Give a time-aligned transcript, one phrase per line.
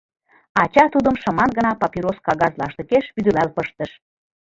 [0.61, 3.91] Ача тудым шыман гына папирос кагаз лаштыкеш вӱдылал пыштыш.